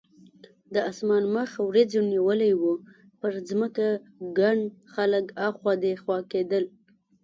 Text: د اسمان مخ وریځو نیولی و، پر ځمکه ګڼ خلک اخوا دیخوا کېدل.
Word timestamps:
د 0.73 0.75
اسمان 0.91 1.23
مخ 1.35 1.49
وریځو 1.67 2.01
نیولی 2.11 2.51
و، 2.61 2.63
پر 3.19 3.33
ځمکه 3.49 3.87
ګڼ 4.39 4.57
خلک 4.93 5.25
اخوا 5.47 5.73
دیخوا 5.85 6.17
کېدل. 6.31 6.63